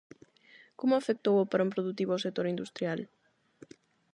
Como 0.79 0.93
afectou 0.95 1.35
o 1.39 1.49
parón 1.51 1.73
produtivo 1.75 2.11
ao 2.13 2.23
sector 2.25 2.45
industrial? 2.53 2.99